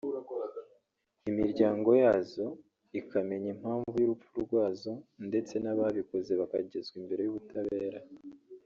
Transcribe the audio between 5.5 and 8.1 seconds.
n’ababikoze bakagezwa imbere y’ubutabera